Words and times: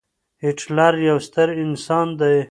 هېټلر 0.43 0.93
يو 1.09 1.17
ستر 1.27 1.47
انسان 1.63 2.07
دی. 2.19 2.37